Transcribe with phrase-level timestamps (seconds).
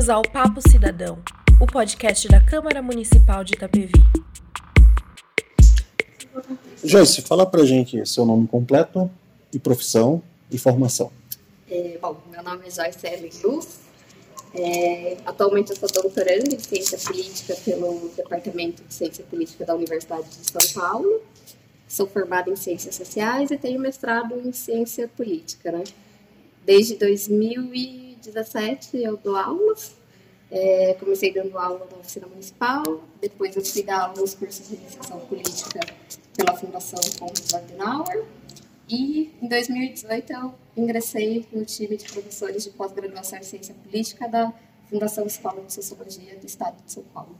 [0.00, 1.18] Bem-vindos ao Papo Cidadão,
[1.60, 3.92] o podcast da Câmara Municipal de Itapevi.
[6.82, 9.10] Joyce, fala pra gente seu nome completo
[9.52, 11.12] e profissão e formação.
[11.70, 13.80] É, bom, meu nome é Joyce Ellen Luz.
[14.54, 20.30] É, atualmente eu sou doutoranda em Ciência Política pelo Departamento de Ciência Política da Universidade
[20.30, 21.20] de São Paulo.
[21.86, 25.70] Sou formada em Ciências Sociais e tenho mestrado em Ciência Política.
[25.70, 25.84] Né?
[26.64, 26.96] Desde
[28.20, 29.96] 2017 eu dou aulas.
[30.50, 32.82] É, comecei dando aula na oficina municipal,
[33.20, 35.78] depois eu fui dar aula nos cursos de iniciação política
[36.36, 38.24] pela Fundação Conrad Adenauer
[38.88, 44.52] e em 2018 eu ingressei no time de professores de pós-graduação em ciência política da
[44.88, 47.38] Fundação Escola de Sociologia do Estado de São Paulo.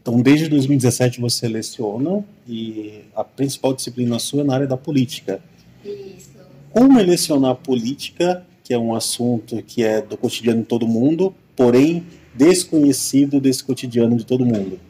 [0.00, 5.42] Então, desde 2017 você leciona e a principal disciplina sua é na área da política.
[5.84, 6.34] Isso.
[6.70, 11.34] Como é lecionar política, que é um assunto que é do cotidiano de todo mundo,
[11.54, 14.80] porém desconhecido desse cotidiano de todo mundo?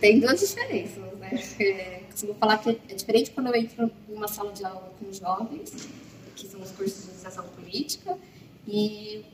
[0.00, 1.40] Tem duas diferenças, né?
[1.60, 5.88] É, costumo falar que é diferente quando eu entro numa sala de aula com jovens,
[6.34, 8.18] que são os cursos de iniciação política,
[8.66, 9.24] e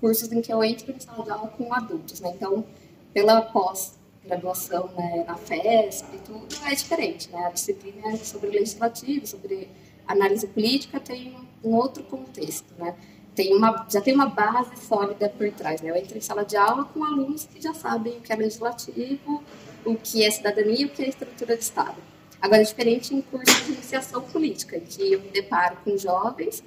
[0.00, 2.32] cursos em que eu entro em sala de aula com adultos, né?
[2.36, 2.64] Então,
[3.12, 7.46] pela pós-graduação né, na FESP e tudo, é diferente, né?
[7.46, 9.68] A disciplina é sobre legislativo, sobre
[10.06, 11.34] análise política, tem
[11.64, 12.94] um outro contexto, né?
[13.34, 15.90] Tem uma, já tem uma base sólida por trás, né?
[15.90, 19.42] Eu entro em sala de aula com alunos que já sabem o que é legislativo,
[19.84, 21.96] o que é cidadania e o que é estrutura de Estado.
[22.40, 26.62] Agora, é diferente em cursos de iniciação política, que eu me deparo com jovens,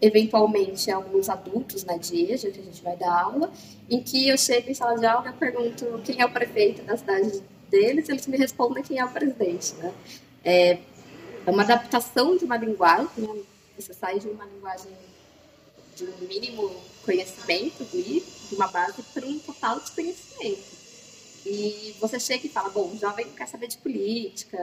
[0.00, 3.50] eventualmente alguns adultos na DIEJA, que a gente vai dar aula,
[3.88, 6.96] em que eu chego em sala de aula e pergunto quem é o prefeito da
[6.96, 9.92] cidade deles, eles me respondem quem é o presidente, né?
[10.44, 10.78] É,
[11.46, 13.42] é uma adaptação de uma linguagem, né?
[13.76, 14.92] Você sai de uma linguagem
[15.96, 16.70] de um mínimo
[17.04, 20.82] conhecimento de uma base para um total desconhecimento.
[21.44, 24.58] E você chega e fala, bom, jovem não quer saber de política,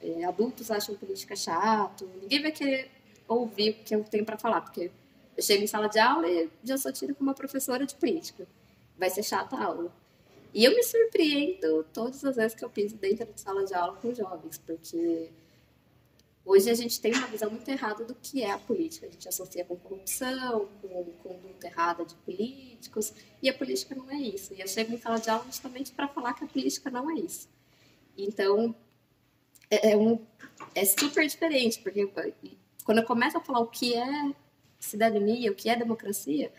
[0.00, 2.90] é, adultos acham política chato, ninguém vai querer
[3.26, 4.90] ouvir o que eu tenho para falar, porque
[5.36, 8.46] eu chego em sala de aula e já sou tida como uma professora de política.
[8.96, 9.92] Vai ser chata a aula.
[10.54, 13.96] E eu me surpreendo todas as vezes que eu piso dentro de sala de aula
[13.96, 15.30] com jovens, porque
[16.44, 19.06] Hoje a gente tem uma visão muito errada do que é a política.
[19.06, 24.16] A gente associa com corrupção, com conduta errada de políticos, e a política não é
[24.16, 24.52] isso.
[24.52, 27.14] E eu chego em sala de aula justamente para falar que a política não é
[27.14, 27.48] isso.
[28.18, 28.74] Então,
[29.70, 30.18] é, é, um,
[30.74, 32.06] é super diferente, porque
[32.84, 34.34] quando eu começo a falar o que é
[34.80, 36.52] cidadania, o que é democracia,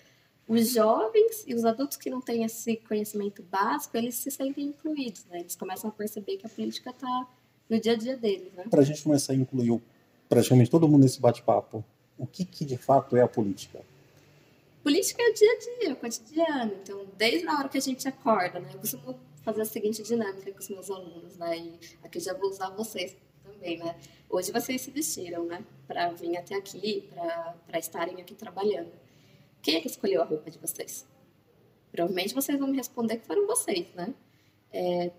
[0.48, 5.26] os jovens e os adultos que não têm esse conhecimento básico, eles se sentem incluídos,
[5.26, 5.42] né?
[5.42, 7.28] Eles começam a perceber que a política está
[7.70, 8.54] no dia a dia deles.
[8.54, 8.66] Né?
[8.70, 9.82] Para a gente começar a incluir
[10.30, 11.84] praticamente todo mundo nesse bate-papo,
[12.18, 13.82] o que, que de fato é a política?
[14.84, 16.74] Política é o dia a dia, o cotidiano.
[16.82, 18.70] Então, desde a hora que a gente acorda, né?
[18.74, 21.58] Eu costumo fazer a seguinte dinâmica com os meus alunos, né?
[21.58, 23.96] E aqui já vou usar vocês também, né?
[24.30, 25.64] Hoje vocês se vestiram, né?
[25.88, 27.10] Para vir até aqui,
[27.66, 28.92] para estarem aqui trabalhando.
[29.62, 31.08] Quem é que escolheu a roupa de vocês?
[31.92, 34.14] Provavelmente vocês vão me responder que foram vocês, né?
[34.72, 35.12] É,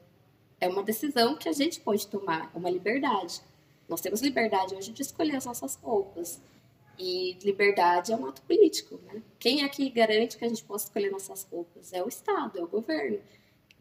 [0.61, 3.41] é uma decisão que a gente pode tomar, é uma liberdade.
[3.89, 6.41] Nós temos liberdade hoje de escolher as nossas roupas.
[6.99, 9.21] E liberdade é um ato político, né?
[9.39, 11.93] Quem é que garante que a gente possa escolher nossas roupas?
[11.93, 13.21] É o Estado, é o governo.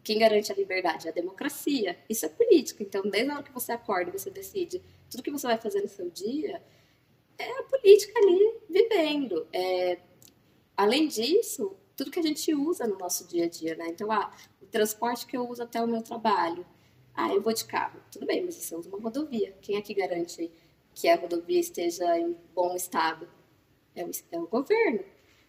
[0.02, 1.96] Quem garante a liberdade é a democracia.
[2.08, 2.82] Isso é política.
[2.82, 5.80] Então, desde a hora que você acorda e você decide tudo que você vai fazer
[5.80, 6.60] no seu dia,
[7.38, 9.46] é a política ali vivendo.
[9.52, 9.98] É...
[10.76, 13.86] Além disso, tudo que a gente usa no nosso dia a dia, né?
[13.88, 14.32] Então, ah,
[14.74, 16.66] transporte que eu uso até o meu trabalho,
[17.14, 18.00] ah, eu vou de carro.
[18.10, 19.54] Tudo bem, mas você usa uma rodovia.
[19.62, 20.50] Quem é que garante
[20.92, 23.28] que a rodovia esteja em bom estado?
[23.94, 25.04] É o, é o governo.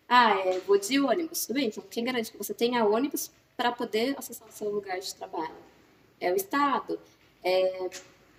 [0.07, 1.47] Ah, é, vou de ônibus.
[1.47, 4.99] Tudo bem, então quem garante que você tenha ônibus para poder acessar o seu lugar
[4.99, 5.55] de trabalho?
[6.19, 6.99] É o Estado.
[7.43, 7.89] É,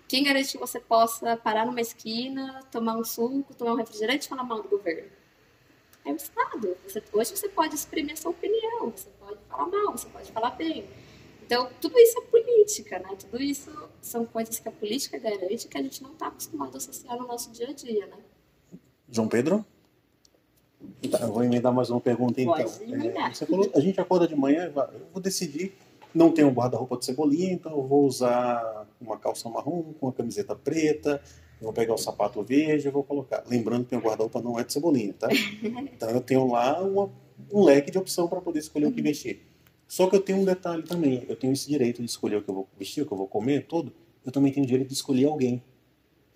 [0.07, 4.29] quem garante que você possa parar numa esquina, tomar um suco, tomar um refrigerante e
[4.29, 5.09] falar mal do governo?
[6.07, 6.77] É o Estado.
[6.87, 10.51] Você, hoje você pode exprimir a sua opinião, você pode falar mal, você pode falar
[10.51, 10.85] bem.
[11.45, 13.09] Então, tudo isso é política, né?
[13.19, 13.71] Tudo isso
[14.01, 17.27] são coisas que a política garante que a gente não está acostumado a associar no
[17.27, 18.17] nosso dia a dia, né?
[19.09, 19.65] João Pedro?
[21.11, 22.55] Tá, eu vou emendar mais uma pergunta então.
[22.55, 25.73] É, você falou, a gente acorda de manhã, eu vou decidir,
[26.13, 30.13] não tenho um guarda-roupa de cebolinha, então eu vou usar uma calça marrom com uma
[30.13, 31.21] camiseta preta,
[31.61, 33.43] vou pegar o sapato verde e vou colocar.
[33.47, 35.27] Lembrando que meu guarda-roupa não é de cebolinha, tá?
[35.93, 37.11] Então eu tenho lá uma,
[37.51, 39.41] um leque de opção para poder escolher o que vestir.
[39.87, 41.25] Só que eu tenho um detalhe também.
[41.27, 43.27] Eu tenho esse direito de escolher o que eu vou vestir, o que eu vou
[43.27, 43.93] comer, todo.
[44.25, 45.63] Eu também tenho o direito de escolher alguém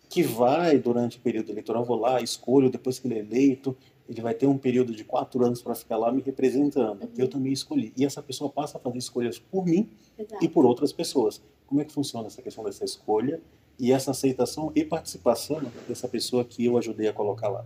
[0.10, 3.78] que vai durante o período eleitoral, vou lá, escolho depois que ele é eleito,
[4.10, 7.04] ele vai ter um período de quatro anos para ficar lá me representando.
[7.04, 7.10] Uhum.
[7.18, 7.94] Eu também escolhi.
[7.96, 10.44] E essa pessoa passa a fazer escolhas por mim Exato.
[10.44, 11.42] e por outras pessoas.
[11.66, 13.42] Como é que funciona essa questão dessa escolha
[13.82, 17.66] e essa aceitação e participação dessa pessoa que eu ajudei a colocar lá?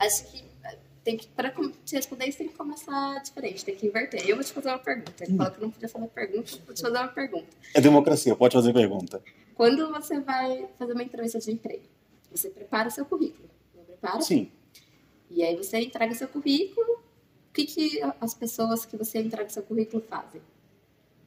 [0.00, 0.44] Acho que
[1.04, 1.50] tem que, para
[1.84, 4.28] te responder isso, tem que começar diferente, tem que inverter.
[4.28, 5.12] Eu vou te fazer uma pergunta.
[5.24, 5.36] Ele Hum.
[5.36, 7.46] falou que não podia fazer pergunta, vou te fazer uma pergunta.
[7.74, 9.22] É democracia, pode fazer pergunta.
[9.54, 11.84] Quando você vai fazer uma entrevista de emprego,
[12.30, 14.20] você prepara seu currículo, não prepara?
[14.22, 14.50] Sim,
[15.30, 16.94] E aí você entrega seu currículo.
[16.94, 20.40] O que, que as pessoas que você entrega seu currículo fazem?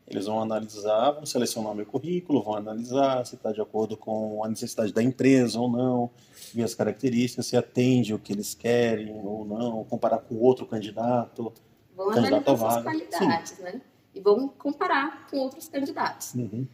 [0.08, 4.44] Eles vão analisar, vão selecionar o meu currículo, vão analisar se está de acordo com
[4.44, 6.12] a necessidade da empresa ou não,
[6.54, 11.52] ver as características, se atende o que eles querem ou não, comparar com outro candidato.
[11.96, 13.82] Vão Candidato analisar suas qualidades, né?
[14.14, 16.34] E vão comparar com outros candidatos.
[16.36, 16.68] Uhum.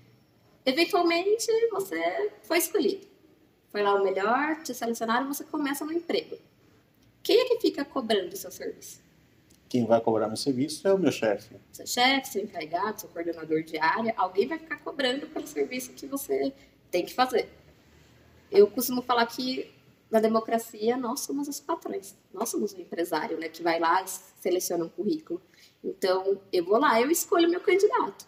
[0.66, 3.08] Eventualmente, você foi escolhido.
[3.70, 6.38] Foi lá o melhor, te selecionaram, você começa no emprego.
[7.24, 9.02] Quem é que fica cobrando o seu serviço?
[9.72, 11.56] Quem vai cobrar meu serviço é o meu chefe.
[11.72, 16.06] Seu chefe, seu empregado, seu coordenador de área, alguém vai ficar cobrando pelo serviço que
[16.08, 16.54] você
[16.92, 17.48] tem que fazer.
[18.52, 19.74] Eu costumo falar que
[20.12, 24.10] na democracia nós somos os patrões, nós somos o empresário, né, que vai lá e
[24.42, 25.42] seleciona um currículo.
[25.82, 28.28] Então, eu vou lá, eu escolho meu candidato.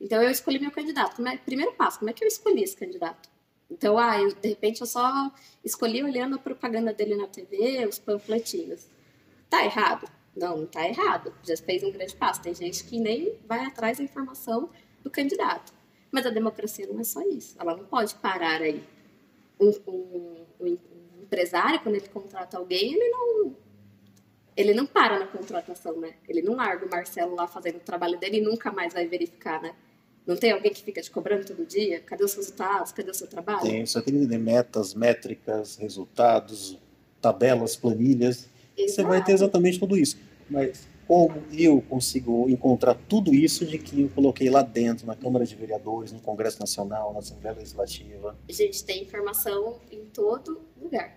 [0.00, 1.24] Então, eu escolhi meu candidato.
[1.24, 3.30] É, primeiro passo, como é que eu escolhi esse candidato?
[3.70, 5.32] Então, ah, eu, de repente eu só
[5.64, 8.88] escolhi olhando a propaganda dele na TV, os panfletinhos.
[9.48, 10.10] Tá errado?
[10.40, 11.34] Não, não tá errado.
[11.42, 12.40] Já fez um grande passo.
[12.40, 14.70] Tem gente que nem vai atrás da informação
[15.02, 15.70] do candidato.
[16.10, 17.54] Mas a democracia não é só isso.
[17.60, 18.82] Ela não pode parar aí.
[19.60, 20.78] Um, um, um
[21.22, 23.54] empresário, quando ele contrata alguém, ele não,
[24.56, 26.14] ele não para na contratação, né?
[26.26, 29.60] Ele não larga o Marcelo lá fazendo o trabalho dele e nunca mais vai verificar,
[29.60, 29.74] né?
[30.26, 32.00] Não tem alguém que fica te cobrando todo dia?
[32.00, 32.92] Cadê os resultados?
[32.92, 33.60] Cadê o seu trabalho?
[33.60, 36.78] Tem, só tem que entender metas, métricas, resultados,
[37.20, 38.48] tabelas, planilhas.
[38.78, 40.29] Você vai ter exatamente tudo isso.
[40.50, 45.44] Mas como eu consigo encontrar tudo isso de que eu coloquei lá dentro, na Câmara
[45.44, 48.38] de Vereadores, no Congresso Nacional, na Assembleia Legislativa?
[48.48, 51.16] A gente tem informação em todo lugar.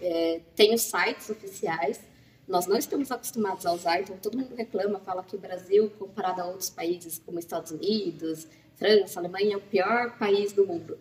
[0.00, 2.00] É, tem os sites oficiais.
[2.46, 6.42] Nós não estamos acostumados a usar, então todo mundo reclama, fala que o Brasil, comparado
[6.42, 8.46] a outros países como Estados Unidos,
[8.76, 10.98] França, Alemanha, é o pior país do mundo.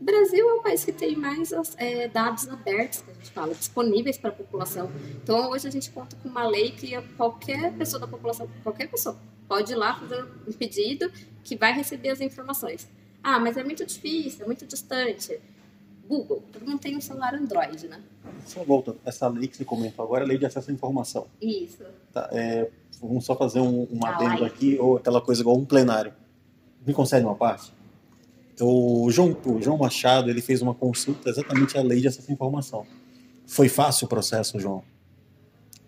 [0.00, 3.54] O Brasil é o país que tem mais é, dados abertos, que a gente fala,
[3.54, 4.90] disponíveis para a população.
[5.22, 9.16] Então, hoje a gente conta com uma lei que qualquer pessoa da população, qualquer pessoa,
[9.46, 11.12] pode ir lá fazer um pedido
[11.44, 12.88] que vai receber as informações.
[13.22, 15.38] Ah, mas é muito difícil, é muito distante.
[16.08, 18.00] Google, todo mundo tem um celular Android, né?
[18.46, 21.26] Só volta, essa lei que você comentou agora é a lei de acesso à informação.
[21.42, 21.84] Isso.
[22.10, 22.70] Tá, é,
[23.00, 26.14] vamos só fazer um, um Ah, adendo aqui, ou aquela coisa igual um plenário.
[26.86, 27.70] Me concede uma parte?
[28.60, 32.34] O João, o João Machado ele fez uma consulta exatamente à lei de acesso à
[32.34, 32.86] informação.
[33.46, 34.82] Foi fácil o processo, João?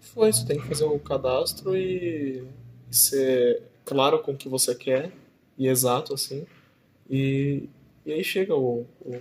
[0.00, 2.44] Foi, você tem que fazer o cadastro e
[2.90, 5.12] ser claro com o que você quer
[5.56, 6.44] e exato, assim.
[7.08, 7.68] E,
[8.04, 9.20] e aí chega o, o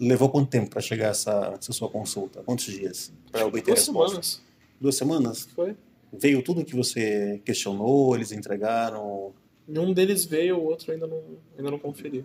[0.00, 2.42] Levou quanto tempo para chegar essa, essa sua consulta?
[2.42, 4.08] Quantos dias para obter a duas resposta?
[4.08, 4.42] semanas.
[4.80, 5.48] Duas semanas?
[5.54, 5.76] Foi.
[6.10, 9.32] Veio tudo que você questionou, eles entregaram.
[9.68, 11.22] Um deles veio, o outro ainda não,
[11.56, 12.24] ainda não conferi.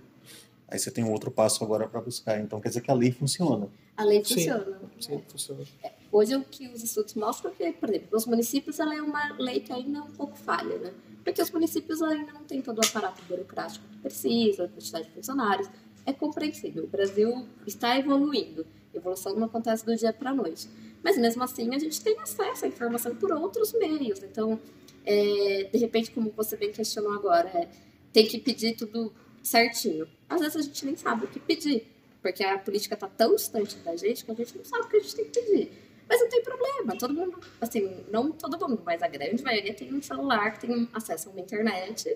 [0.68, 2.40] Aí você tem um outro passo agora para buscar.
[2.40, 3.70] Então quer dizer que a lei funciona.
[3.96, 4.36] A lei Sim.
[4.36, 4.82] funciona.
[5.00, 5.64] Sim, funciona.
[6.12, 9.36] Hoje o que os estudos mostram é que, por exemplo, nos municípios ela é uma
[9.38, 10.94] lei que ainda é um pouco falha, né?
[11.24, 15.12] Porque os municípios ainda não têm todo o aparato burocrático que precisa, a quantidade de
[15.12, 15.70] funcionários.
[16.06, 16.84] É compreensível.
[16.84, 18.66] O Brasil está evoluindo.
[18.94, 20.70] A evolução não acontece do dia para a noite.
[21.04, 24.22] Mas mesmo assim a gente tem acesso à informação por outros meios.
[24.24, 24.60] Então,
[25.06, 27.70] é, de repente, como você bem questionou agora, é,
[28.12, 29.14] tem que pedir tudo
[29.44, 30.08] certinho.
[30.30, 31.88] Às vezes a gente nem sabe o que pedir,
[32.22, 34.98] porque a política está tão distante da gente que a gente não sabe o que
[34.98, 35.72] a gente tem que pedir.
[36.08, 39.92] Mas não tem problema, todo mundo, assim, não todo mundo, mas a grande maioria tem
[39.94, 42.16] um celular, que tem acesso a uma internet,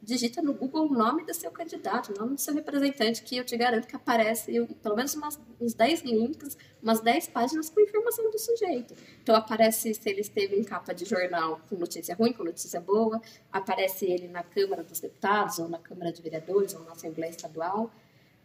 [0.00, 3.44] digita no Google o nome do seu candidato, o nome do seu representante, que eu
[3.44, 8.30] te garanto que aparece pelo menos umas, uns 10 links, umas 10 páginas com informação
[8.30, 8.94] do sujeito.
[9.22, 13.20] Então aparece se ele esteve em capa de jornal com notícia ruim, com notícia boa,
[13.52, 17.90] aparece ele na Câmara dos Deputados, ou na Câmara de Vereadores, ou na Assembleia Estadual.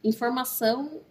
[0.04, 1.02] Informação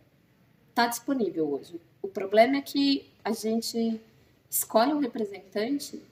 [0.70, 1.80] está disponível hoje.
[2.02, 4.00] O problema é que a gente
[4.50, 6.02] escolhe um representante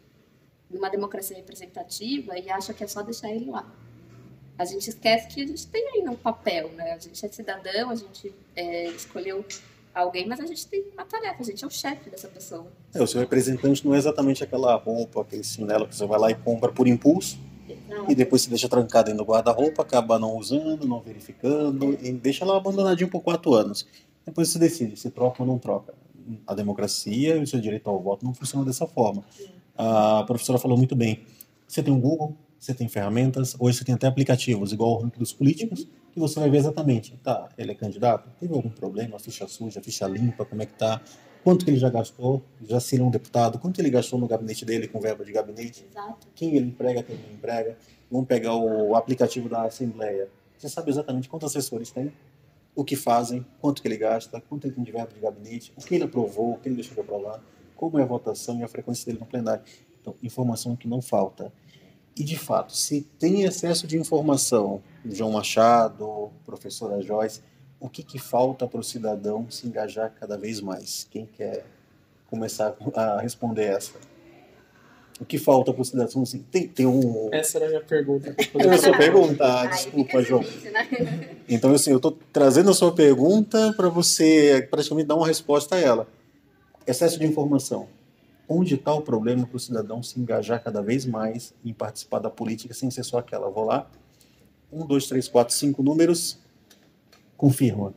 [0.71, 3.71] numa democracia representativa e acha que é só deixar ele lá.
[4.61, 6.93] A gente esquece que a gente tem ainda um papel, né?
[6.93, 9.43] A gente é cidadão, a gente é, escolheu
[9.95, 12.67] alguém, mas a gente tem uma tarefa, a gente é o chefe dessa pessoa.
[12.93, 16.31] É, o seu representante não é exatamente aquela roupa, aquele chinelo que você vai lá
[16.31, 17.39] e compra por impulso
[18.07, 22.45] e depois se deixa trancado dentro do guarda-roupa, acaba não usando, não verificando e deixa
[22.45, 23.87] lá abandonadinho por quatro anos.
[24.27, 25.95] Depois você decide se troca ou não troca.
[26.47, 29.25] a democracia e o seu direito ao voto não funciona dessa forma.
[29.75, 31.25] A professora falou muito bem.
[31.67, 35.19] Você tem o Google, você tem ferramentas, hoje você tem até aplicativos, igual o ranking
[35.19, 39.49] dos políticos, que você vai ver exatamente, tá, ele é candidato, teve algum problema, ficha
[39.49, 41.01] suja, ficha limpa, como é que tá,
[41.43, 44.87] quanto que ele já gastou, já seria um deputado, quanto ele gastou no gabinete dele
[44.87, 46.29] com verba de gabinete, Exato.
[46.35, 47.79] quem ele emprega, quem não emprega.
[48.11, 50.29] Vamos pegar o aplicativo da Assembleia.
[50.59, 52.13] Você sabe exatamente quantos assessores tem,
[52.75, 55.81] o que fazem, quanto que ele gasta, quanto ele tem de verba de gabinete, o
[55.81, 57.43] que ele aprovou, o que ele deixou de aprovar,
[57.75, 59.63] como é a votação e a frequência dele no plenário.
[60.01, 61.53] Então, informação que não falta.
[62.17, 67.41] E, de fato, se tem excesso de informação, João Machado, professora Joyce,
[67.79, 71.07] o que, que falta para o cidadão se engajar cada vez mais?
[71.11, 71.65] Quem quer
[72.29, 73.93] começar a responder essa?
[75.19, 76.23] O que falta para o cidadão?
[76.23, 77.29] Assim, tem, tem um...
[77.33, 78.35] Essa era a minha pergunta.
[78.39, 78.79] Eu fazer.
[78.79, 80.41] só pergunta, ah, desculpa, João.
[80.41, 81.37] difícil, né?
[81.49, 85.81] Então, assim, eu estou trazendo a sua pergunta para você praticamente dar uma resposta a
[85.81, 86.07] ela.
[86.87, 87.89] Excesso de informação.
[88.53, 92.29] Onde está o problema para o cidadão se engajar cada vez mais em participar da
[92.29, 93.49] política sem ser só aquela?
[93.49, 93.89] Vou lá.
[94.73, 96.37] Um, dois, três, quatro, cinco números.
[97.37, 97.95] Confirma.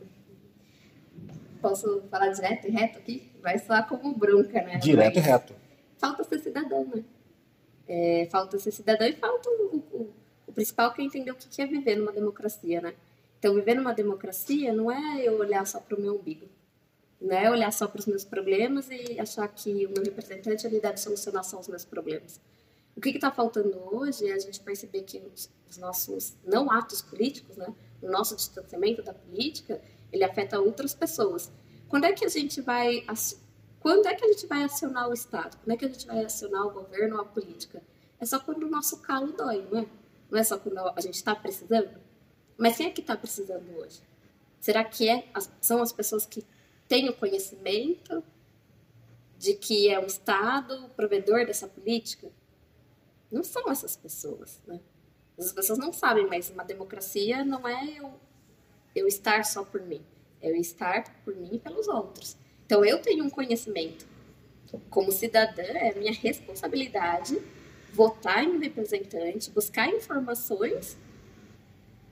[1.60, 3.32] Posso falar direto e reto aqui?
[3.42, 4.78] Vai soar como bronca, né?
[4.78, 5.54] Direto e Mas reto.
[5.98, 7.02] Falta ser cidadão, né?
[7.88, 10.10] É, falta ser cidadão e falta o, o,
[10.46, 12.94] o principal que é entender o que que é viver numa democracia, né?
[13.40, 16.46] Então, viver numa democracia não é eu olhar só para o meu umbigo.
[17.24, 20.78] Não é olhar só para os meus problemas e achar que o meu representante ele
[20.78, 22.38] deve solucionar só os meus problemas.
[22.94, 27.00] O que está faltando hoje é a gente perceber que os, os nossos não atos
[27.00, 29.80] políticos, né, o nosso distanciamento da política,
[30.12, 31.50] ele afeta outras pessoas.
[31.88, 33.06] Quando é que a gente vai
[33.80, 35.56] quando é que a gente vai acionar o Estado?
[35.56, 37.82] Quando é que a gente vai acionar o governo ou a política?
[38.20, 39.86] É só quando o nosso calo dói, não é?
[40.30, 41.90] Não é só quando a gente está precisando?
[42.58, 44.02] Mas quem é que está precisando hoje?
[44.60, 45.26] Será que é,
[45.60, 46.44] são as pessoas que
[46.94, 48.22] têm o conhecimento
[49.36, 52.30] de que é o Estado o provedor dessa política?
[53.32, 54.78] Não são essas pessoas, né?
[55.36, 58.14] As pessoas não sabem, mas uma democracia não é eu,
[58.94, 60.02] eu estar só por mim.
[60.40, 62.36] É eu estar por mim e pelos outros.
[62.64, 64.06] Então eu tenho um conhecimento.
[64.88, 67.36] Como cidadã, é minha responsabilidade
[67.92, 70.96] votar em um representante, buscar informações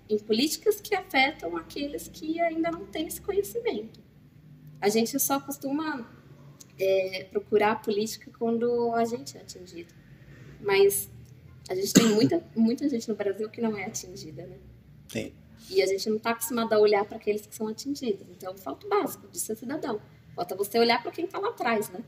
[0.08, 4.11] em políticas que afetam aqueles que ainda não têm esse conhecimento.
[4.82, 6.06] A gente só costuma
[6.78, 9.94] é, procurar a política quando a gente é atingido.
[10.60, 11.08] Mas
[11.70, 14.58] a gente tem muita, muita gente no Brasil que não é atingida, né?
[15.08, 15.32] Sim.
[15.70, 18.26] E a gente não está acostumado a olhar para aqueles que são atingidos.
[18.30, 20.00] Então, falta o básico de ser cidadão.
[20.34, 22.02] Falta você olhar para quem está lá atrás, né?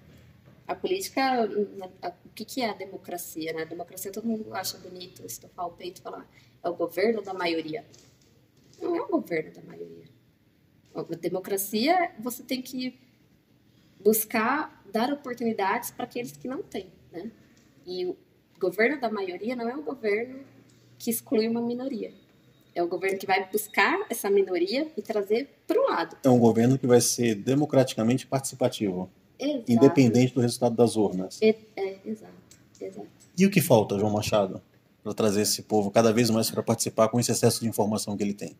[0.66, 3.62] A política, a- a- o que, que é a democracia, né?
[3.62, 6.28] A democracia todo mundo acha bonito estufar o peito e falar
[6.62, 7.84] é o governo da maioria.
[8.80, 10.06] Não é o governo da maioria.
[10.94, 12.98] A democracia, você tem que
[14.02, 17.30] buscar dar oportunidades para aqueles que não têm, né?
[17.86, 18.16] E o
[18.60, 20.40] governo da maioria não é um governo
[20.98, 22.12] que exclui uma minoria.
[22.74, 26.16] É o governo que vai buscar essa minoria e trazer para o lado.
[26.22, 29.08] É um governo que vai ser democraticamente participativo,
[29.38, 29.64] Exato.
[29.70, 31.40] independente do resultado das urnas.
[31.40, 32.32] É, é, exato,
[32.80, 33.08] exato.
[33.36, 34.60] E o que falta, João Machado,
[35.02, 38.22] para trazer esse povo cada vez mais para participar com esse excesso de informação que
[38.22, 38.56] ele tem?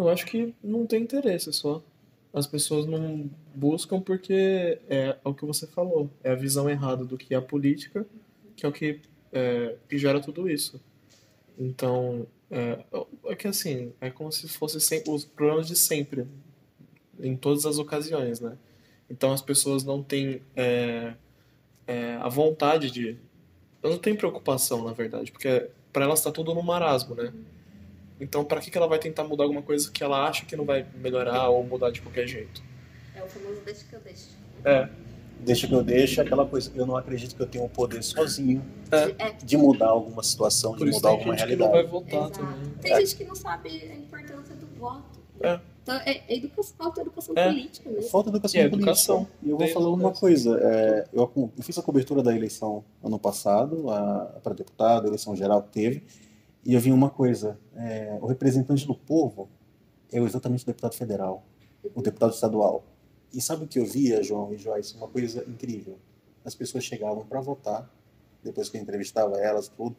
[0.00, 1.82] Eu acho que não tem interesse só.
[2.32, 6.08] As pessoas não buscam porque é o que você falou.
[6.24, 8.06] É a visão errada do que é a política,
[8.56, 8.98] que é o que,
[9.30, 10.80] é, que gera tudo isso.
[11.58, 12.82] Então, é,
[13.26, 16.26] é que assim, é como se fosse sempre, os problemas de sempre,
[17.18, 18.56] em todas as ocasiões, né?
[19.10, 21.12] Então as pessoas não têm é,
[21.86, 23.18] é, a vontade de.
[23.82, 27.34] Não têm preocupação, na verdade, porque para elas está tudo no marasmo, né?
[28.20, 30.64] Então, para que, que ela vai tentar mudar alguma coisa que ela acha que não
[30.64, 32.62] vai melhorar ou mudar de qualquer jeito?
[33.14, 34.28] É o famoso deixa que eu deixo.
[34.64, 34.88] É,
[35.42, 36.70] Deixa que eu deixe aquela coisa.
[36.74, 38.62] Eu não acredito que eu tenho o poder sozinho
[38.92, 42.04] É, de mudar alguma situação, de por isso mudar alguma gente que não vai realidade.
[42.04, 42.38] votar exato.
[42.40, 42.70] também.
[42.82, 43.00] Tem É.
[43.00, 45.18] gente que não sabe a importância do voto.
[45.40, 45.58] É.
[45.82, 47.48] Então, é, é educação, falta educação É.
[47.48, 48.10] política mesmo.
[48.10, 48.90] Falta educação E a política.
[48.90, 49.28] educação.
[49.42, 50.60] E eu vou Desde falar uma coisa.
[50.62, 53.84] é, eu, eu fiz a cobertura da eleição ano passado,
[54.42, 56.02] para deputado, a eleição geral que teve,
[56.64, 57.58] e eu vi uma coisa.
[57.74, 59.48] é, o representante do povo
[60.12, 61.44] é exatamente o deputado federal,
[61.94, 62.84] o deputado estadual.
[63.32, 64.96] E sabe o que eu via, João e Joyce?
[64.96, 65.98] Uma coisa incrível.
[66.44, 67.88] As pessoas chegavam para votar,
[68.42, 69.96] depois que eu entrevistava elas, tudo,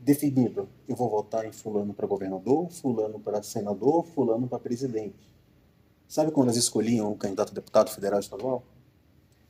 [0.00, 0.68] definido.
[0.88, 5.30] Eu vou votar em fulano para governador, fulano para senador, fulano para presidente.
[6.08, 8.64] Sabe quando elas escolhiam um candidato a deputado federal estadual?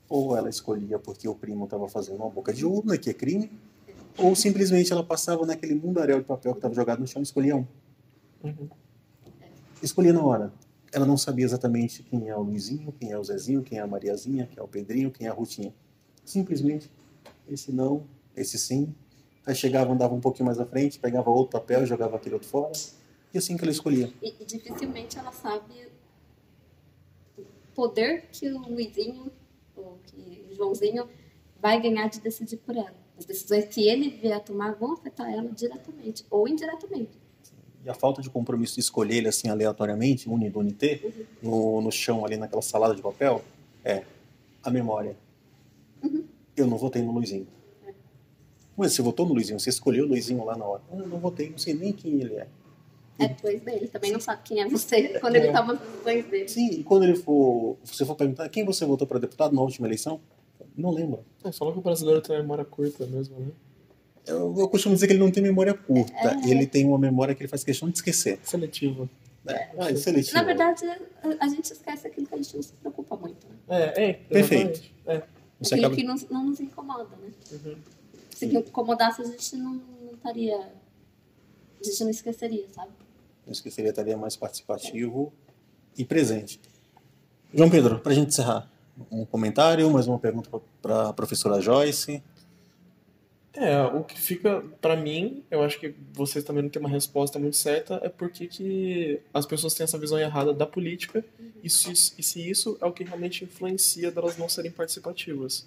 [0.08, 3.50] Ou ela escolhia porque o primo estava fazendo uma boca de urna, que é crime,
[4.22, 7.56] ou simplesmente ela passava naquele mundaréu de papel que estava jogado no chão e escolhia
[7.56, 7.66] um.
[8.42, 8.68] Uhum.
[9.82, 10.52] Escolhia na hora.
[10.92, 13.86] ela não sabia exatamente quem é o Luizinho, quem é o Zezinho, quem é a
[13.86, 15.72] Mariazinha, quem é o Pedrinho, quem é a Rutinha.
[16.24, 16.90] Simplesmente,
[17.48, 18.04] esse não,
[18.36, 18.94] esse sim.
[19.46, 22.72] Aí chegava, andava um pouquinho mais à frente, pegava outro papel, jogava aquele outro fora.
[23.32, 24.12] E assim que ela escolhia.
[24.20, 25.88] E, e dificilmente ela sabe
[27.38, 29.30] o poder que o Luizinho
[29.76, 31.08] ou que o Joãozinho
[31.60, 33.00] vai ganhar de decidir por ela.
[33.20, 37.20] As decisões que ele vier tomar vão afetar ela diretamente ou indiretamente.
[37.84, 41.02] E a falta de compromisso de escolher ele assim aleatoriamente, uni do unité,
[41.42, 43.42] no, no chão ali naquela salada de papel,
[43.84, 44.04] é
[44.62, 45.14] a memória.
[46.02, 46.24] Uhum.
[46.56, 47.46] Eu não votei no Luizinho.
[48.74, 50.82] Mas você votou no Luizinho, você escolheu o Luizinho lá na hora.
[50.90, 52.48] Eu não votei, não sei nem quem ele é.
[53.18, 56.48] É depois dele, também não sabe quem é você quando ele toma as decisões dele.
[56.48, 59.86] Sim, e quando ele for, você for perguntar quem você votou para deputado na última
[59.86, 60.22] eleição,
[60.80, 61.25] não lembro.
[61.44, 63.49] É, falou que o brasileiro tem memória curta mesmo, né?
[64.26, 66.38] Eu, eu costumo dizer que ele não tem memória curta.
[66.46, 68.38] Ele tem uma memória que ele faz questão de esquecer.
[68.44, 69.08] Seletivo.
[69.46, 70.37] É, ah, é seletivo.
[70.37, 70.84] Na verdade,
[71.40, 73.46] a, gente esquece aquilo que a gente não se preocupa muito.
[73.49, 73.56] Né?
[73.68, 74.12] É, é.
[74.12, 74.82] Perfeito.
[75.06, 75.22] É.
[75.60, 75.96] Você Aquilo acaba...
[75.96, 77.32] que não, não nos incomoda, né?
[77.52, 77.76] Uhum.
[78.30, 80.56] Se incomodasse, a gente não, não estaria.
[80.56, 82.92] A gente não esqueceria, sabe?
[83.46, 85.32] Eu esqueceria, estaria mais participativo
[85.96, 86.60] e presente.
[87.52, 88.70] João Pedro, para a gente encerrar,
[89.11, 90.50] um comentário, mais uma pergunta
[90.83, 92.23] para a professora Joyce.
[93.52, 97.37] É, o que fica pra mim, eu acho que vocês também não têm uma resposta
[97.38, 101.25] muito certa, é porque que as pessoas têm essa visão errada da política
[101.62, 105.64] e se, e se isso é o que realmente influencia delas não serem participativas.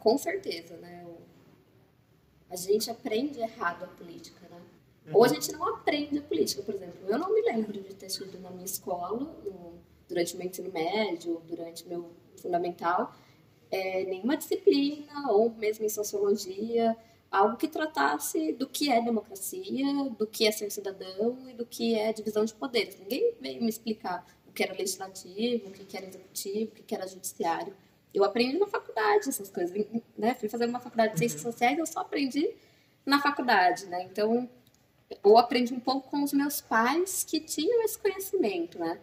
[0.00, 1.06] Com certeza, né?
[2.50, 4.60] A gente aprende errado a política, né?
[5.12, 6.96] Ou a gente não aprende a política, por exemplo.
[7.06, 9.74] Eu não me lembro de ter tido na minha escola, no-
[10.10, 13.14] durante o meu ensino médio, durante o meu fundamental,
[13.70, 16.96] é, nenhuma disciplina, ou mesmo em sociologia,
[17.30, 21.94] algo que tratasse do que é democracia, do que é ser cidadão e do que
[21.94, 22.98] é divisão de poderes.
[22.98, 27.06] Ninguém veio me explicar o que era legislativo, o que era executivo, o que era
[27.06, 27.72] judiciário.
[28.12, 29.86] Eu aprendi na faculdade essas coisas,
[30.18, 30.34] né?
[30.34, 32.50] Fui fazer uma faculdade de ciências sociais, eu só aprendi
[33.06, 34.02] na faculdade, né?
[34.02, 34.50] Então,
[35.24, 39.00] eu aprendi um pouco com os meus pais que tinham esse conhecimento, né?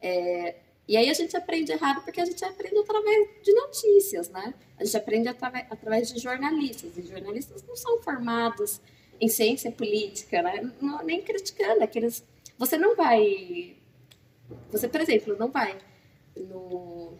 [0.00, 0.56] É,
[0.88, 4.54] e aí a gente aprende errado porque a gente aprende através de notícias, né?
[4.78, 8.80] A gente aprende através, através de jornalistas, e jornalistas não são formados
[9.20, 10.70] em ciência política, né?
[10.80, 12.22] Não- nem criticando aqueles...
[12.58, 13.76] Você não vai...
[14.70, 15.76] Você, por exemplo, não vai
[16.36, 17.12] no...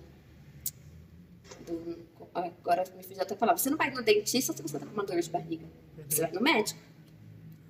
[1.67, 1.99] do-
[2.35, 3.61] agora me fugiu até a palavra.
[3.61, 5.67] Você não vai no dentista se você tá com uma dor de barriga.
[6.09, 6.79] Você vai no médico.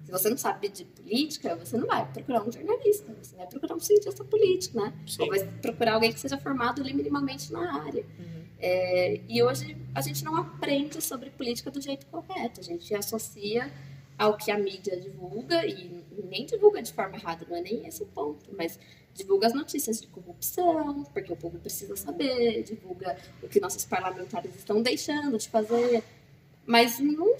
[0.06, 3.74] Se você não sabe de política, você não vai procurar um jornalista, você vai procurar
[3.74, 4.94] um cientista político, né?
[5.04, 5.22] Sim.
[5.22, 8.06] Ou vai procurar alguém que seja formado ali minimamente na área.
[8.60, 12.60] É, e hoje a gente não aprende sobre política do jeito correto.
[12.60, 13.68] A gente associa
[14.16, 18.00] ao que a mídia divulga e nem divulga de forma errada, não é nem esse
[18.04, 18.78] o ponto, mas
[19.12, 24.54] divulga as notícias de corrupção, porque o povo precisa saber, divulga o que nossos parlamentares
[24.54, 26.04] estão deixando de fazer,
[26.64, 27.34] mas não,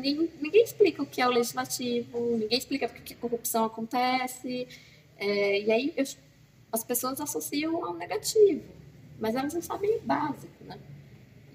[0.00, 4.66] nin- ninguém explica o que é o legislativo, ninguém explica por que a corrupção acontece,
[5.16, 6.04] é, e aí eu-
[6.72, 8.62] as pessoas associam ao negativo,
[9.20, 10.78] mas elas não sabem o básico, né?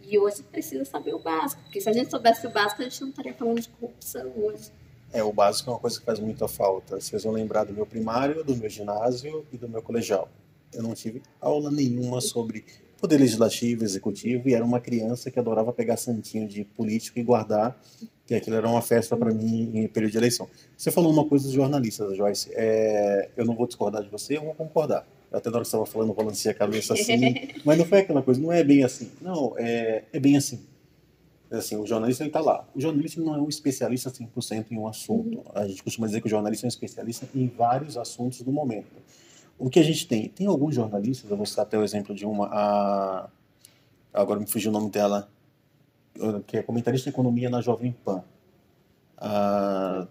[0.09, 3.01] E hoje precisa saber o básico, porque se a gente soubesse o básico, a gente
[3.01, 4.71] não estaria falando de corrupção hoje.
[5.11, 6.99] É, o básico é uma coisa que faz muita falta.
[6.99, 10.29] Vocês vão lembrar do meu primário, do meu ginásio e do meu colegial.
[10.73, 12.63] Eu não tive aula nenhuma sobre
[12.99, 17.79] poder legislativo, executivo, e era uma criança que adorava pegar santinho de político e guardar,
[18.25, 20.49] que aquilo era uma festa para mim em período de eleição.
[20.75, 22.49] Você falou uma coisa dos jornalistas, Joyce.
[22.53, 25.07] É, eu não vou discordar de você, eu vou concordar.
[25.31, 27.99] Até na hora que você estava falando, eu balancei a cabeça assim, mas não foi
[27.99, 29.11] aquela coisa, não é bem assim.
[29.21, 30.59] Não, é, é bem assim.
[31.49, 32.67] É assim, o jornalista está lá.
[32.75, 35.43] O jornalista não é um especialista 100% em um assunto.
[35.55, 38.87] A gente costuma dizer que o jornalista é um especialista em vários assuntos do momento.
[39.59, 40.29] O que a gente tem?
[40.29, 43.29] Tem alguns jornalistas, eu vou citar até o exemplo de uma, a,
[44.13, 45.29] agora me fugiu o nome dela,
[46.45, 48.23] que é comentarista de economia na Jovem Pan.
[49.17, 50.07] A,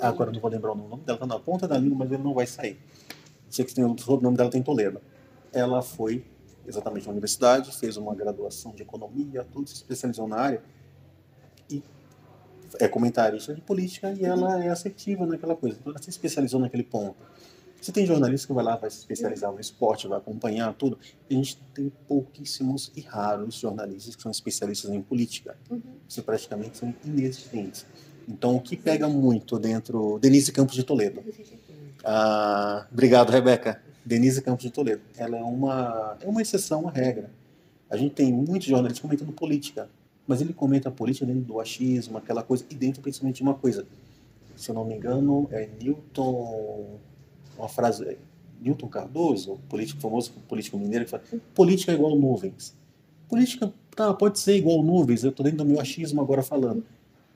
[0.00, 2.34] agora não vou lembrar o nome dela, tá na ponta da língua, mas ele não
[2.34, 2.78] vai sair.
[3.50, 5.00] Sei que tem o sobrenome dela tem Toledo.
[5.52, 6.24] Ela foi
[6.66, 10.62] exatamente na universidade, fez uma graduação de economia, tudo, se especializou na área
[11.68, 11.82] e
[12.78, 15.76] é comentarista de política e ela é assertiva naquela coisa.
[15.80, 17.16] Então ela se especializou naquele ponto.
[17.82, 20.96] Você tem jornalista que vai lá, vai se especializar no esporte, vai acompanhar tudo.
[21.28, 25.58] A gente tem pouquíssimos e raros jornalistas que são especialistas em política.
[25.68, 25.82] Uhum.
[26.08, 27.84] Isso praticamente são inexistentes.
[28.28, 30.16] Então, o que pega muito dentro.
[30.20, 31.24] Denise Campos de Toledo.
[32.04, 33.82] Ah, obrigado, Rebeca.
[34.06, 35.02] Denise Campos de Toledo.
[35.16, 37.32] Ela é uma, é uma exceção à regra.
[37.90, 39.90] A gente tem muitos jornalistas comentando política,
[40.24, 43.54] mas ele comenta a política dentro do achismo, aquela coisa, e dentro principalmente de uma
[43.54, 43.84] coisa.
[44.54, 47.00] Se eu não me engano, é Newton.
[47.56, 48.18] Uma frase,
[48.60, 51.22] Newton Cardoso, político famoso, político mineiro, que fala,
[51.54, 52.74] política é igual nuvens.
[53.28, 56.84] Política, tá, pode ser igual nuvens, eu estou dentro do meu achismo agora falando,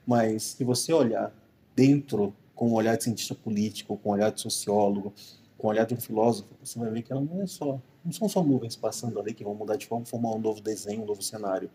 [0.06, 1.32] mas se você olhar
[1.74, 5.12] dentro com o olhar de cientista político, com o olhar de sociólogo,
[5.58, 8.12] com o olhar de um filósofo, você vai ver que ela não é só, não
[8.12, 11.06] são só nuvens passando ali que vão mudar de forma, formar um novo desenho, um
[11.06, 11.70] novo cenário.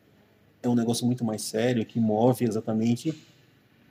[0.63, 3.13] É um negócio muito mais sério que move exatamente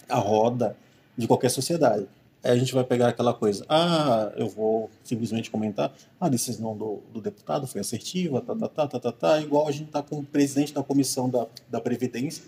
[0.08, 0.76] a roda
[1.16, 2.06] de qualquer sociedade.
[2.42, 6.76] Aí a gente vai pegar aquela coisa, ah, eu vou simplesmente comentar, ah, a decisão
[6.76, 10.02] do, do deputado foi assertiva, tá, tá, tá, tá, tá, tá, igual a gente está
[10.02, 12.42] com o presidente da comissão da, da Previdência,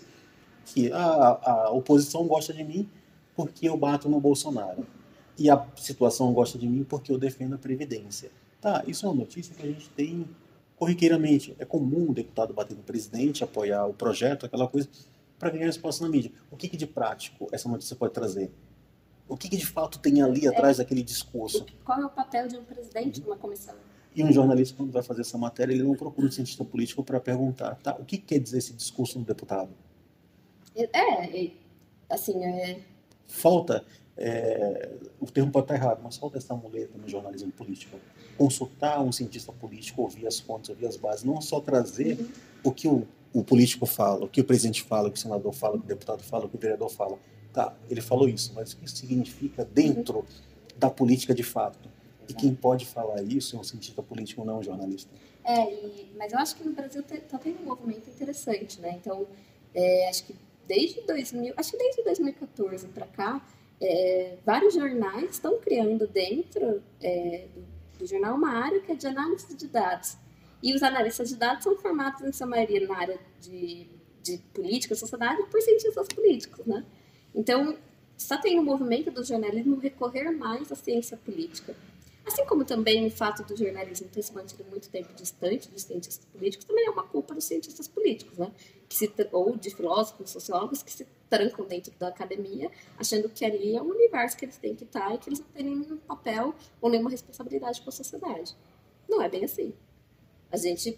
[0.65, 2.89] que a, a oposição gosta de mim
[3.35, 4.85] porque eu bato no Bolsonaro.
[5.37, 8.31] E a situação gosta de mim porque eu defendo a Previdência.
[8.61, 10.25] Tá, isso é uma notícia que a gente tem
[10.77, 11.55] corriqueiramente.
[11.59, 14.87] É comum o deputado bater no presidente, apoiar o projeto, aquela coisa,
[15.37, 16.31] para ganhar espaço na mídia.
[16.49, 18.51] O que, que de prático essa notícia pode trazer?
[19.27, 21.65] O que, que de fato tem ali atrás é, daquele discurso?
[21.83, 23.75] Qual é o papel de um presidente numa comissão?
[24.15, 27.19] E um jornalista, quando vai fazer essa matéria, ele não procura um cientista político para
[27.19, 29.71] perguntar, tá, o que, que, quer dizer esse discurso do deputado?
[30.75, 31.51] É,
[32.09, 32.81] assim, é...
[33.27, 33.83] Falta,
[34.15, 37.97] é, o termo pode estar errado, mas falta essa muleta no jornalismo político.
[38.37, 42.29] Consultar um cientista político, ouvir as fontes, ouvir as bases, não só trazer uhum.
[42.63, 45.53] o que o, o político fala, o que o presidente fala, o que o senador
[45.53, 47.17] fala, o que o deputado fala, o que o vereador fala,
[47.53, 50.25] Tá, ele falou isso, mas o que isso significa dentro
[50.75, 51.87] da política de fato?
[52.27, 55.11] E quem pode falar isso é um cientista político, não um jornalista.
[55.43, 58.97] É, e, mas eu acho que no Brasil está tendo um movimento interessante, né?
[58.99, 59.27] Então,
[59.75, 60.35] é, acho que
[60.67, 63.45] desde 2000, acho que desde 2014 para cá,
[63.81, 69.05] é, vários jornais estão criando dentro é, do, do, jornal uma área que é de
[69.05, 70.17] análise de dados.
[70.61, 73.89] E os analistas de dados são formados, em sua maioria, na área de,
[74.23, 76.85] de política, sociedade, por cientistas políticos, né?
[77.33, 77.77] Então,
[78.17, 81.75] está tendo um movimento do jornalismo recorrer mais à ciência política.
[82.25, 86.25] Assim como também o fato do jornalismo ter se mantido muito tempo distante dos cientistas
[86.25, 88.49] políticos, também é uma culpa dos cientistas políticos, né?
[88.87, 93.75] Que se, ou de filósofos, sociólogos, que se trancam dentro da academia, achando que ali
[93.75, 96.55] é um universo que eles têm que estar e que eles não têm nenhum papel
[96.79, 98.55] ou nenhuma responsabilidade com a sociedade.
[99.09, 99.73] Não é bem assim.
[100.49, 100.97] A gente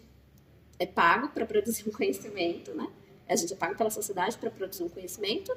[0.78, 2.88] é pago para produzir um conhecimento, né?
[3.28, 5.52] A gente é pago pela sociedade para produzir um conhecimento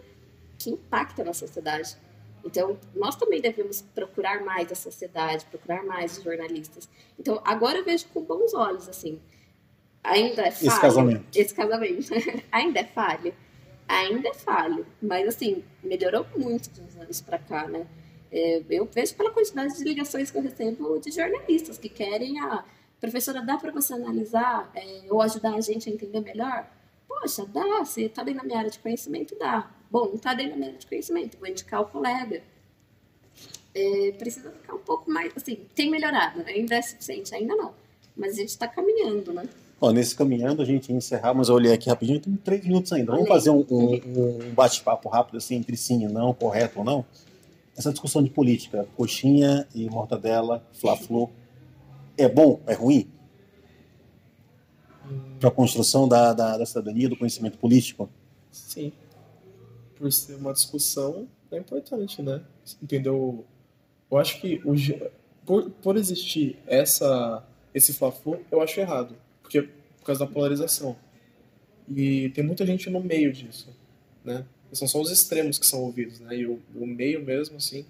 [0.59, 1.97] que impacta na sociedade.
[2.45, 6.89] Então, nós também devemos procurar mais a sociedade, procurar mais os jornalistas.
[7.19, 9.21] Então, agora eu vejo com bons olhos, assim,
[10.03, 10.69] ainda é falho.
[10.69, 11.39] Esse casamento.
[11.39, 12.11] Esse casamento.
[12.51, 13.35] ainda é falho.
[13.87, 14.87] Ainda é falho.
[15.01, 17.87] Mas, assim, melhorou muito uns anos para cá, né?
[18.31, 22.57] É, eu vejo pela quantidade de ligações que eu recebo de jornalistas que querem a
[22.57, 22.65] ah,
[23.01, 26.69] professora, dá para você analisar é, ou ajudar a gente a entender melhor?
[27.07, 29.71] Poxa, dá, você está dentro da minha área de conhecimento, dá.
[29.91, 32.43] Bom, não está dentro da minha área de conhecimento, vou indicar o colega.
[33.75, 36.45] É, precisa ficar um pouco mais, assim, tem melhorado, né?
[36.49, 37.73] ainda é suficiente, ainda não.
[38.17, 39.49] Mas a gente está caminhando, né?
[39.81, 42.93] Ó, nesse caminhando, a gente ia encerrar, mas eu olhei aqui rapidinho, tem três minutos
[42.93, 43.13] ainda.
[43.13, 47.05] Vamos fazer um, um, um bate-papo rápido, assim, entre sim e não, correto ou não?
[47.77, 51.31] Essa discussão de política, coxinha e mortadela, fla-flu,
[52.17, 52.61] é bom?
[52.67, 53.09] É ruim?
[55.39, 58.09] para a construção da, da, da, cidadania, do conhecimento político?
[58.51, 58.93] Sim.
[59.99, 62.43] Por ser uma discussão, é importante, né?
[62.83, 63.45] Entendeu?
[64.11, 64.75] Eu acho que o,
[65.45, 69.17] por, por existir essa, esse fla-flu, eu acho errado.
[69.43, 70.97] Porque, por causa da polarização.
[71.89, 73.75] E tem muita gente no meio disso,
[74.25, 74.45] né?
[74.73, 76.37] São só os extremos que são ouvidos, né?
[76.37, 77.85] E o, o meio mesmo, assim.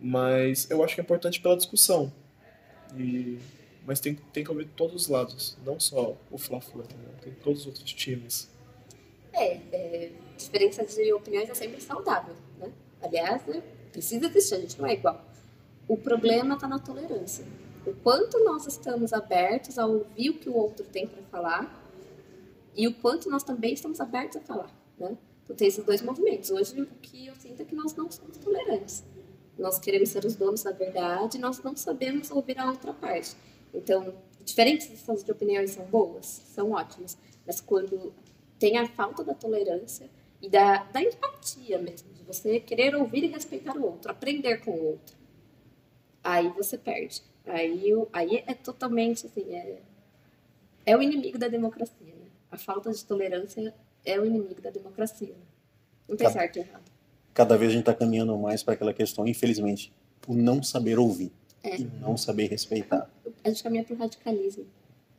[0.00, 2.12] Mas eu acho que é importante pela discussão.
[2.96, 3.38] E
[3.86, 6.84] mas tem, tem que ouvir todos os lados, não só o Fla-Flu,
[7.20, 8.48] tem todos os outros times.
[9.32, 12.72] É, é, diferença de opiniões é sempre saudável, né?
[13.02, 15.24] Aliás, né, precisa existir, a gente não é igual.
[15.86, 17.44] O problema está na tolerância.
[17.86, 21.82] O quanto nós estamos abertos a ouvir o que o outro tem para falar
[22.74, 25.16] e o quanto nós também estamos abertos a falar, né?
[25.44, 26.50] Então tem esses dois movimentos.
[26.50, 29.04] Hoje o que eu sinto é que nós não somos tolerantes.
[29.58, 33.36] Nós queremos ser os donos da verdade, nós não sabemos ouvir a outra parte.
[33.72, 34.88] Então, diferentes
[35.24, 37.16] de opiniões são boas, são ótimas,
[37.46, 38.12] mas quando
[38.58, 40.08] tem a falta da tolerância
[40.44, 44.70] e da, da empatia mesmo, de você querer ouvir e respeitar o outro, aprender com
[44.70, 45.16] o outro,
[46.22, 47.22] aí você perde.
[47.46, 49.78] Aí, aí é totalmente assim, é,
[50.86, 52.06] é o inimigo da democracia.
[52.06, 52.26] Né?
[52.50, 55.34] A falta de tolerância é o inimigo da democracia.
[56.08, 56.90] Não tem cada, certo e errado.
[57.32, 61.32] Cada vez a gente está caminhando mais para aquela questão, infelizmente, por não saber ouvir
[61.62, 61.76] é.
[61.76, 63.10] e não saber respeitar
[63.44, 64.66] a gente caminha para o radicalismo.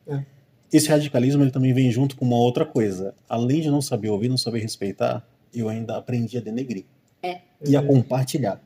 [0.07, 0.25] É.
[0.73, 3.13] Esse radicalismo ele também vem junto com uma outra coisa.
[3.29, 6.83] Além de não saber ouvir, não saber respeitar, eu ainda aprendi a denegrir.
[7.23, 7.39] É.
[7.65, 8.61] E a compartilhar.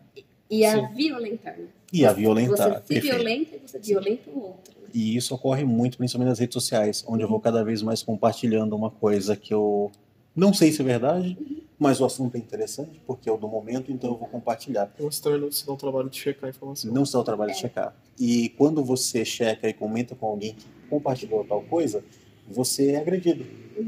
[0.49, 0.93] e a Sim.
[0.95, 1.57] violentar.
[1.57, 1.65] né?
[1.93, 2.81] E a Você violentar.
[2.81, 3.15] se perfeito.
[3.15, 4.73] violenta e você violenta o outro.
[4.81, 4.87] né?
[4.93, 8.75] E isso ocorre muito, principalmente nas redes sociais, onde eu vou cada vez mais compartilhando
[8.75, 9.91] uma coisa que eu
[10.35, 11.37] não sei se é verdade,
[11.77, 14.91] mas o assunto é interessante, porque é o do momento, então eu vou compartilhar.
[14.99, 16.91] Você também não se dá o trabalho de checar a informação.
[16.91, 17.95] Não se dá o trabalho de checar.
[18.19, 22.03] E quando você checa e comenta com alguém que compartilhou tal coisa,
[22.47, 23.45] você é agredido.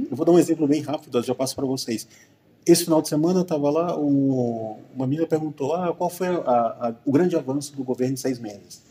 [0.10, 2.08] Eu vou dar um exemplo bem rápido, eu já passo para vocês.
[2.66, 6.38] Esse final de semana eu estava lá, um- uma menina perguntou ah, qual foi a-
[6.40, 8.84] a- o grande avanço do governo em seis meses.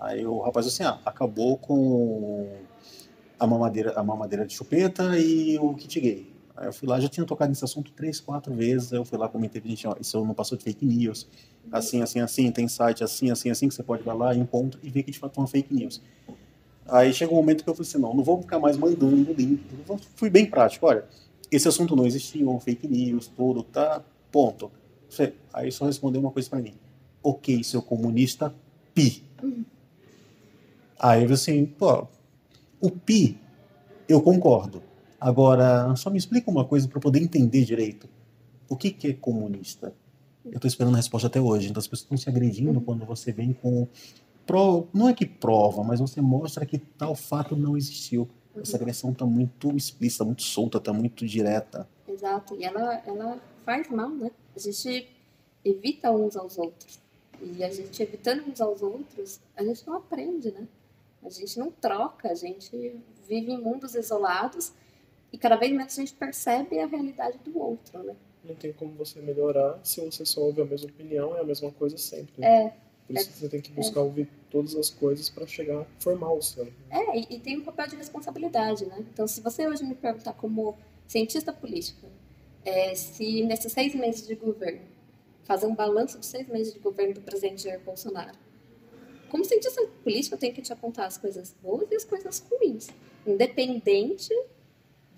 [0.00, 2.52] Aí o rapaz disse assim, ah, acabou com
[3.38, 6.37] a mamadeira, a mamadeira de chupeta e o kit gay.
[6.62, 9.62] Eu fui lá, já tinha tocado nesse assunto três, quatro vezes, eu fui lá, comentei,
[9.64, 11.28] gente, ó, isso não passou de fake news,
[11.70, 14.90] assim, assim, assim, tem site assim, assim, assim, que você pode ir lá, encontra e
[14.90, 16.02] ver que de fato é uma fake news.
[16.86, 19.62] Aí chegou um momento que eu falei assim, não, não vou ficar mais mandando link.
[19.88, 21.04] Eu fui bem prático, olha,
[21.50, 24.70] esse assunto não existia, um fake news, tudo, tá, ponto.
[25.52, 26.74] Aí só respondeu uma coisa pra mim.
[27.22, 28.54] Ok, seu comunista,
[28.94, 29.22] pi.
[30.98, 32.06] Aí eu falei assim, pô,
[32.80, 33.38] o pi,
[34.08, 34.82] eu concordo.
[35.20, 38.08] Agora, só me explica uma coisa para poder entender direito.
[38.68, 39.92] O que, que é comunista?
[40.44, 41.68] Eu tô esperando a resposta até hoje.
[41.68, 43.86] Então as pessoas estão se agredindo quando você vem com.
[44.46, 44.86] Pro...
[44.94, 48.28] Não é que prova, mas você mostra que tal fato não existiu.
[48.56, 51.88] Essa agressão tá muito explícita, muito solta, tá muito direta.
[52.08, 52.56] Exato.
[52.56, 54.30] E ela, ela faz mal, né?
[54.56, 55.08] A gente
[55.64, 56.98] evita uns aos outros.
[57.40, 60.66] E a gente evitando uns aos outros, a gente não aprende, né?
[61.24, 62.70] A gente não troca, a gente
[63.28, 64.72] vive em mundos isolados
[65.32, 68.16] e cada vez menos a gente percebe a realidade do outro, né?
[68.44, 71.70] Não tem como você melhorar se você só ouve a mesma opinião, é a mesma
[71.72, 72.32] coisa sempre.
[72.38, 72.66] né?
[72.66, 72.72] É,
[73.06, 76.32] Por isso que você tem que buscar ouvir todas as coisas para chegar a formar
[76.32, 76.66] o seu.
[76.90, 78.96] É, e, e tem um papel de responsabilidade, né?
[79.12, 82.06] Então, se você hoje me perguntar como cientista política,
[82.64, 84.80] é, se nesses seis meses de governo,
[85.44, 88.38] fazer um balanço de seis meses de governo do presidente Jair Bolsonaro,
[89.30, 92.88] como cientista política, eu tenho que te apontar as coisas boas e as coisas ruins.
[93.26, 94.32] Independente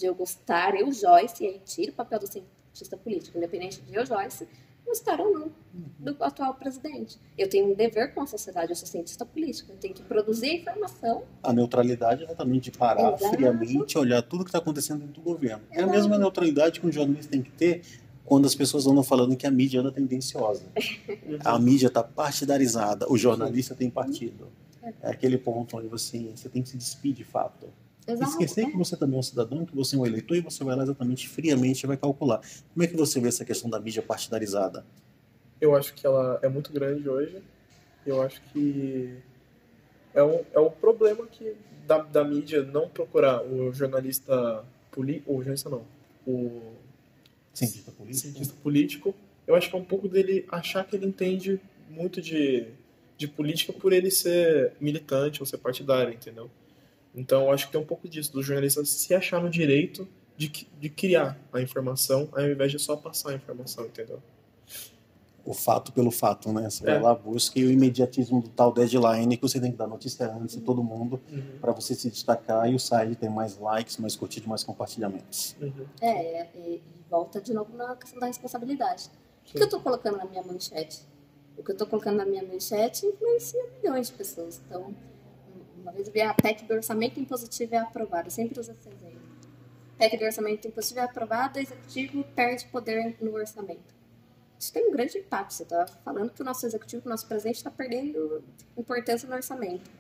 [0.01, 3.95] de eu gostar, eu, Joyce, e aí tiro o papel do cientista político, independente de
[3.95, 4.49] eu, Joyce,
[4.85, 5.53] gostar ou não
[5.99, 7.19] do atual presidente.
[7.37, 10.57] Eu tenho um dever com a sociedade, eu sou cientista política, eu tenho que produzir
[10.57, 13.37] informação A neutralidade é exatamente de parar Exato.
[13.37, 15.63] friamente, olhar tudo que está acontecendo dentro do governo.
[15.71, 15.93] É a Exato.
[15.93, 17.83] mesma neutralidade que um jornalista tem que ter
[18.25, 20.65] quando as pessoas andam falando que a mídia anda tendenciosa.
[21.45, 24.49] A mídia está partidarizada, o jornalista tem partido.
[25.03, 27.67] É aquele ponto onde você, você tem que se despir de fato.
[28.13, 28.31] Exato.
[28.31, 30.77] Esquecer que você também é um cidadão, que você é um eleitor e você vai
[30.77, 32.41] lá exatamente friamente e vai calcular.
[32.73, 34.85] Como é que você vê essa questão da mídia partidarizada?
[35.61, 37.43] Eu acho que ela é muito grande hoje.
[38.07, 39.15] Eu acho que
[40.15, 41.55] é um, é um problema que
[41.87, 45.85] da, da mídia não procurar o jornalista político, o jornalista não,
[46.27, 46.63] o
[47.53, 48.23] Cientista político?
[48.23, 49.15] cientista político.
[49.47, 52.69] Eu acho que é um pouco dele achar que ele entende muito de,
[53.17, 56.51] de política por ele ser militante ou ser partidário, entendeu?
[57.15, 60.49] Então eu acho que tem um pouco disso, do jornalista se achar no direito de,
[60.79, 64.21] de criar a informação ao invés de só passar a informação, entendeu?
[65.45, 66.69] O fato pelo fato, né?
[66.69, 66.93] Você É.
[66.93, 70.31] vai lá, busca e o imediatismo do tal deadline que você tem que dar notícia
[70.33, 73.97] antes de todo mundo Uhum, para você se destacar e o site ter mais likes,
[73.97, 75.57] mais curtidas, mais compartilhamentos.
[75.61, 75.87] uhum.
[76.01, 79.11] É, é, e, volta de novo na questão da responsabilidade.
[79.45, 79.55] O Sim.
[79.55, 81.01] que eu estou colocando na minha manchete?
[81.59, 84.61] O que eu estou colocando na minha manchete influencia milhões de pessoas.
[84.67, 84.95] Então,
[85.81, 88.29] uma vez eu vi a PEC do orçamento impositivo é aprovada.
[88.29, 89.21] Eu sempre uso esse exemplo.
[89.99, 93.95] PEC do orçamento impositivo é aprovada, o executivo perde poder no orçamento.
[94.59, 95.55] Isso tem um grande impacto.
[95.55, 98.45] Você está falando que o nosso executivo, que o nosso presidente está perdendo
[98.77, 99.91] importância no orçamento.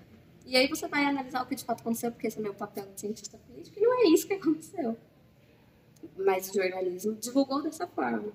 [0.44, 2.86] E aí você vai analisar o que de fato aconteceu, porque esse é meu papel
[2.94, 4.96] de cientista político, e não é isso que aconteceu.
[6.16, 8.32] Mas o jornalismo divulgou dessa forma.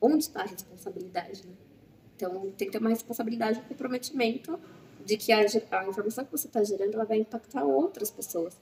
[0.00, 1.54] Onde está a responsabilidade, né?
[2.14, 4.58] Então, tem que ter uma responsabilidade um comprometimento
[5.08, 8.54] de que a, a informação que você está gerando ela vai impactar outras pessoas.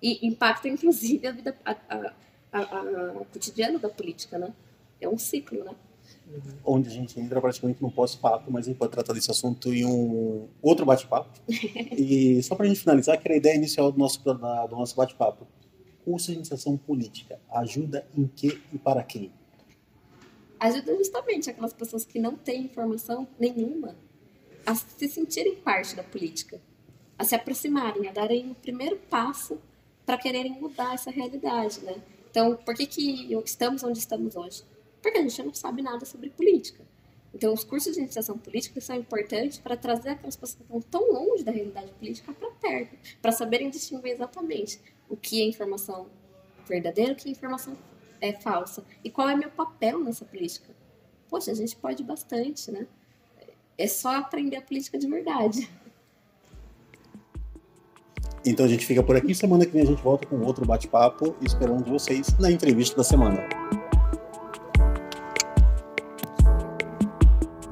[0.00, 1.76] E impacta, inclusive, a vida, a,
[2.52, 4.54] a, a, o cotidiano da política, né?
[5.00, 5.74] É um ciclo, né?
[6.64, 9.84] Onde a gente entra praticamente no pós-papo, mas a gente pode tratar desse assunto em
[9.84, 11.28] um outro bate-papo.
[11.50, 14.94] e só para a gente finalizar, que era a ideia inicial do nosso, do nosso
[14.94, 15.44] bate-papo.
[16.04, 19.32] Curso de iniciação política ajuda em que e para quem?
[20.60, 23.96] ajuda justamente aquelas pessoas que não têm informação nenhuma
[24.66, 26.60] a se sentirem parte da política,
[27.18, 29.60] a se aproximarem, a darem o primeiro passo
[30.06, 32.02] para quererem mudar essa realidade, né?
[32.30, 34.62] Então, por que, que estamos onde estamos hoje?
[35.02, 36.84] Porque a gente não sabe nada sobre política.
[37.34, 41.12] Então, os cursos de iniciação política são importantes para trazer aquelas pessoas que estão tão
[41.12, 46.08] longe da realidade política para perto, para saberem distinguir exatamente o que é informação
[46.68, 47.76] verdadeira o que é informação
[48.20, 48.84] é falsa.
[49.02, 50.74] E qual é meu papel nessa política?
[51.30, 52.86] poxa, a gente pode bastante, né?
[53.80, 55.66] É só aprender a política de verdade.
[58.44, 59.34] Então a gente fica por aqui.
[59.34, 63.04] Semana que vem a gente volta com outro bate-papo e esperamos vocês na entrevista da
[63.04, 63.42] semana.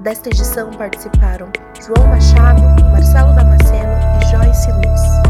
[0.01, 5.28] Desta edição participaram João Machado, Marcelo Damasceno e Joyce Luz.